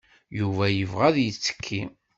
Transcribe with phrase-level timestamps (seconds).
[0.39, 1.81] Yuba yebɣa ad yettekki.